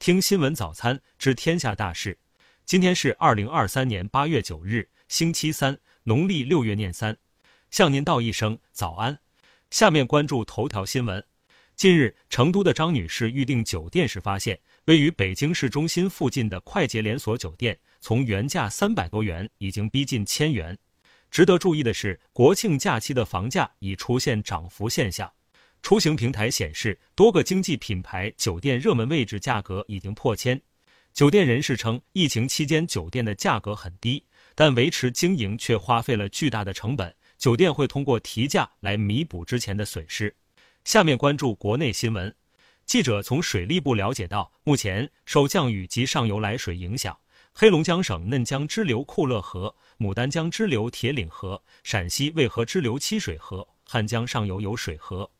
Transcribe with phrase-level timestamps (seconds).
[0.00, 2.18] 听新闻早餐知天下大事。
[2.64, 7.14] 今天是二零二三年八月九日，星期三，农历六月廿三。
[7.70, 9.18] 向您道一声早安。
[9.70, 11.22] 下面关注头条新闻。
[11.76, 20.78] 近日，成都的张女士预订酒店时发现，位于北京市中心附近的快捷连锁酒店，从原价三百多元已经逼近千元。
[21.30, 25.30] 值得注意的是，国庆假期的房价已出现涨幅现象。
[25.82, 30.60] 出行平台显示，多个经济品牌酒店热门位置价格已经破千。
[31.12, 37.12] 酒店人士称，疫情期间酒店的价格很低，但维持经营却花费了巨大的成本。
[37.38, 40.34] 酒店会通过提价来弥补之前的损失。
[40.84, 42.32] 下面关注国内新闻。
[42.84, 47.18] 记者从水利部了解到，目前受降雨及上游来水影响，
[47.52, 55.30] 黑龙江省嫩江支流库勒河、牡丹江支流铁岭河、陕西渭河支流七水河、汉江上游有水河、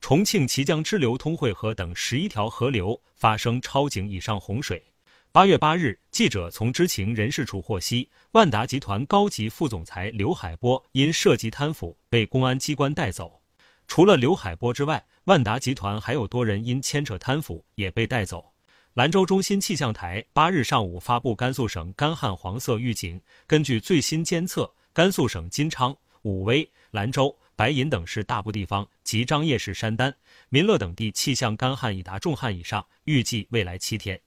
[0.00, 4.82] 重庆綦江支流通惠河等十一条河流发生超警以上洪水。
[5.30, 13.42] 八月八日，记者从知情人士处获悉，万达集团高级副总裁刘海波因涉及贪腐被公安机关带走。
[13.86, 18.52] 除了刘海波之外，万达集团还有多人因牵扯贪腐也被带走。
[18.94, 30.14] 兰州中心气象台八日上午发布甘肃省干旱黄色预警，根据最新监测，甘肃省金昌、武威、兰州、白银等市大部地方及张掖市山丹、
[30.48, 34.20] 民乐等地气象干旱已达重旱以上，预计未来七天。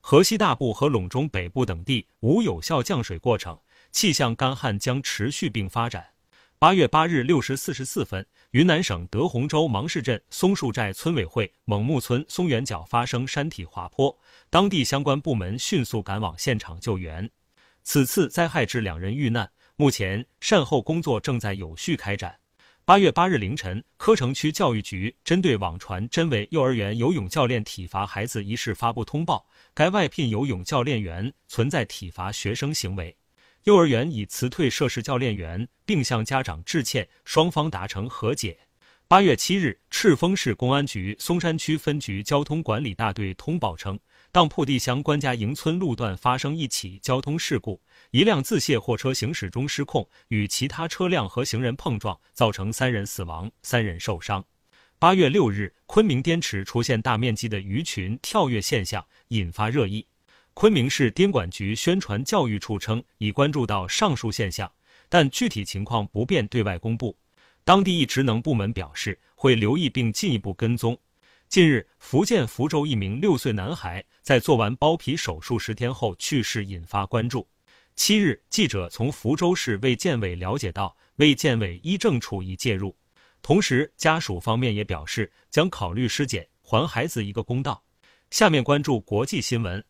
[0.00, 3.60] 河西大部和陇中北部等地无有效降水过程，
[3.92, 6.02] 气象干旱将持续并发展。
[6.58, 17.30] 八月八日六时四十四分，云南省德宏州芒市镇松树寨村委会蒙木村松原角发生山体滑坡，当地相关部门迅速赶往现场救援。
[17.82, 22.38] 此次灾害致两人遇难，目前善后工作正在有序开展。
[22.88, 33.14] 八月八日凌晨，柯城区教育局针对网传真伪幼儿园游泳教练体罚孩子一事发布通报，该外聘游泳教练员存在体罚学生行为，
[33.64, 38.58] 幼儿园已辞退涉事教练员，并向家长致歉，双方达成和解。
[39.06, 44.00] 八月七日，赤峰市公安局松山区分局交通管理大队通报称。
[44.30, 47.80] 当铺地乡关家营村路段发生一起交通事故，
[48.10, 54.44] 一辆自卸货车行驶中失控，与其他车辆和行人碰撞，造成三人死亡、三人受伤。
[54.98, 60.06] 八月六日，昆明滇池出现大面积的鱼群跳跃现象，引发热议。
[60.52, 64.70] 昆明市滇管局宣传教育处称，已关注到上述现象，
[65.08, 67.16] 但具体情况不便对外公布。
[67.64, 70.98] 当地一职能部门表示，会留意并进一步跟踪。
[71.48, 77.48] 近日，福建福州一名六岁男孩在做完包皮手术十天后去世，引发关注。
[77.96, 82.94] 七日，记者从福州市卫健委了解到，卫健委医政处已介入，
[83.40, 87.82] 同时家属方面也表示将考虑尸检，还孩子一个公道。
[88.30, 89.82] 下面关注国际新闻。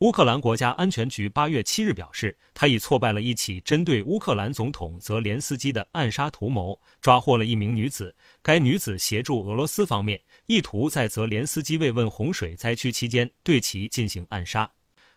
[0.00, 8.16] 乌克兰国家安全局八月七日表示，他已挫败了一起针对乌克兰总统泽连斯基的暗杀图谋，抓获了一名女子。
[8.40, 14.70] 该女子协助俄罗斯方面，意图在泽连斯基慰问洪水灾区期间对其进行暗杀。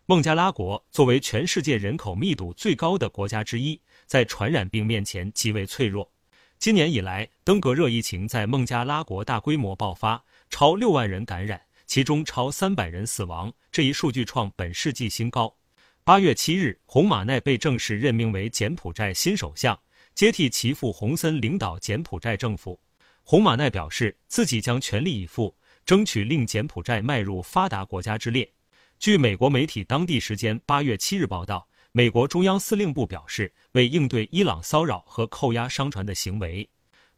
[0.05, 6.11] 孟加拉国作为全世界人口密度最高的国家之一，在传染病面前极为脆弱。
[6.59, 11.61] 今年以来，登革热疫情在孟加拉国大规模爆发，超六万人感染。
[11.93, 15.55] 其中超三百人死亡，这一数据创本世纪新高。
[16.03, 19.79] 八月七日，洪马奈被正式任命为柬埔寨新首相，
[20.15, 22.81] 接替其父洪森领导柬埔寨政府。
[23.21, 25.55] 洪马奈表示，自己将全力以赴，
[25.85, 28.51] 争取令柬埔寨迈入发达国家之列。
[28.97, 36.67] 据美国媒体当地时间八月七日报道，美国中央司令部表示，为应对伊朗骚扰和扣押商船的行为。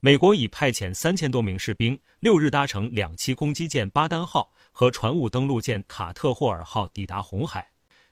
[0.01, 7.65] 美国已派遣三千多名士兵，六日搭乘两栖攻击舰巴丹号和船坞登陆舰卡特霍尔号抵达红海。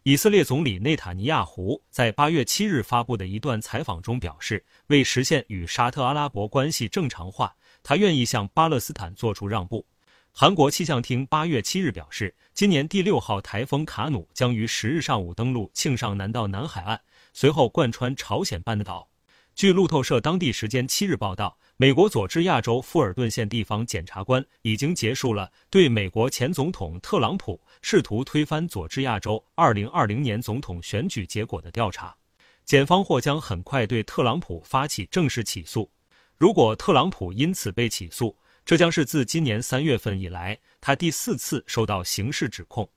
[0.04, 7.54] 以色列总理内塔尼亚胡在八月七日发布的一段采访中表示，为实现与沙特阿拉伯关系正常化，
[7.84, 9.86] 他愿意向巴勒斯坦做出让步。
[10.32, 17.02] 韩国气象厅八月七日表示，今年第六号台风卡努将于十日上午登陆庆尚南道南海岸，
[17.34, 19.10] 随后贯穿朝鲜半岛。
[19.56, 21.58] 据路透社当地时间七日报道。
[21.76, 32.16] 美国佐治亚州富尔顿县地方检察官已经结束了对美国前总统特朗普试图推翻佐治亚州2020年总统选举结果的调查，
[32.64, 35.90] 检方或将很快对特朗普发起正式起诉。
[36.38, 42.88] 如果特朗普因此被起诉，这将是自今年三月份以来他第四次受到刑事指控。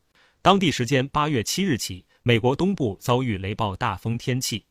[0.42, 4.64] 当地时间八月七日起，美国东部遭遇雷暴大风天气，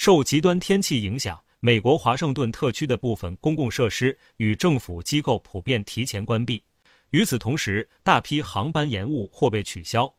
[0.00, 1.38] 受极端天气影响。
[1.60, 6.64] 美国华盛顿特区的部分公共设施与政府机构普遍提前关闭。
[7.10, 10.10] 与此同时，大批航班延误或被取消。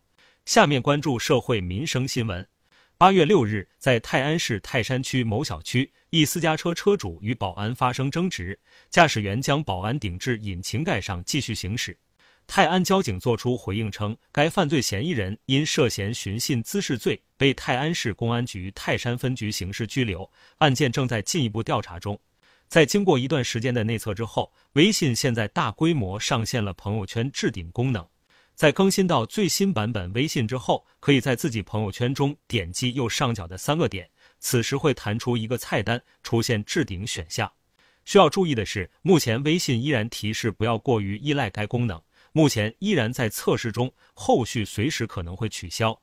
[0.45, 2.47] 下面关注社会民生新闻。
[2.95, 8.59] 八月六日，在泰安市泰山区某小区，一私家车车主与保安发生争执，
[8.91, 11.97] 驾驶员将保安顶至引擎盖上继续行驶。
[12.45, 22.15] 泰安交警作出回应称，该犯罪嫌疑人因涉嫌寻衅滋事罪被泰安市公安局泰山分局刑事拘留，案件正在进一步调查中。
[22.67, 28.07] 在经过一段时间的内测之后，微信现在大规模上线了朋友圈置顶功能。
[28.53, 37.51] 在更新到最新版本微信之后，可以在自己朋友圈中点击右上角的三个点，此时会弹出一个菜单，出现置顶选项。
[38.05, 41.99] 需要注意的是，目前微信依然提示不要过于依赖该功能，
[42.33, 45.99] 目前依然在测试中，后续随时可能会取消。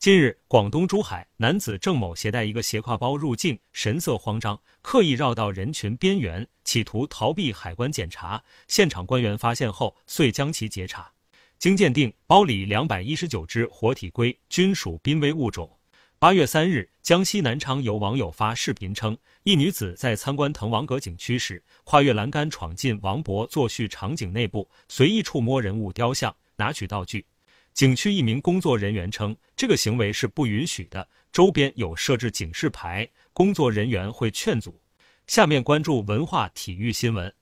[0.00, 8.42] 近日，广东珠海男子郑某携带一个斜挎包入境，神色慌张，刻意绕到人群边缘，企图逃避海关检查。
[8.66, 11.12] 现场官员发现后，遂将其截查。
[11.58, 15.70] 经鉴定，包里两百一十九只活体龟均属濒危物种。
[16.18, 27.26] 八月三日，江西南昌有网友发视频称，一女子在参观滕王阁景区时，跨越栏杆闯进王勃作序场景内部，随意触摸人物雕像，拿取道具。
[27.74, 34.80] 景区一名工作人员称，这个行为是不允许的，周边有设置警示牌，工作人员会劝阻。
[35.26, 37.32] 下面关注文化体育新闻。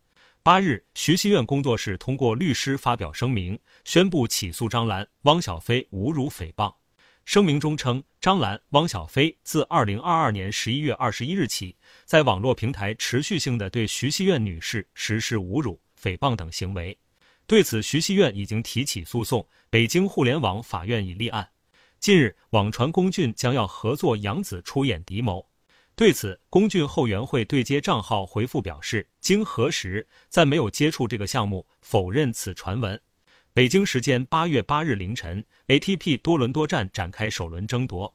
[0.43, 6.73] 八日，徐熙苑工作室通过律师发表声明，宣布起诉张兰、汪小菲侮辱诽谤。
[7.25, 16.97] 声明中称，张兰、汪小菲自二零二二年十一月二十一日起，在网络平台持续性的对徐熙苑女士实施侮辱、诽谤等行为。
[17.49, 21.49] 对此，徐熙苑已经提起诉讼，北京互联网法院已立案。
[21.99, 25.41] 近日，网传龚俊将要合作杨紫出演《敌谋》。
[25.97, 33.01] 对此，龚俊后援会对接账号回复表示，经核实，暂没有接触这个项目，否认此传闻。
[33.55, 38.15] 北京时间八月八日凌晨，ATP 多伦多站展开首轮争夺，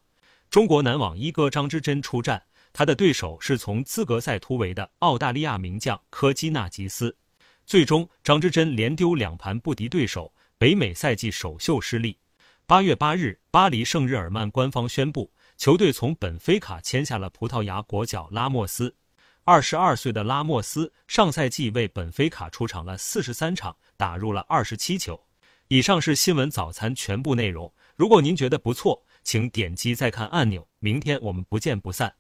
[0.52, 7.18] 中国男网一哥张之臻出战，他的对手是从资格赛突围的澳大利亚名将科基纳吉斯。
[7.66, 12.18] 最终，张之臻连丢两盘不敌对手，北美赛季首秀失利。
[12.66, 15.32] 八月八日，巴黎圣日耳曼官方宣布。
[15.58, 18.96] 球队从本菲卡签下了葡萄牙国脚拉莫斯，
[19.44, 25.22] 二十二岁的拉莫斯上赛季为本菲卡出场了四十三场，打入了二十七球。
[25.68, 27.72] 以上是新闻早餐全部内容。
[27.96, 30.68] 如果您觉得不错，请点击再看按钮。
[30.80, 32.14] 明天我们不见不散。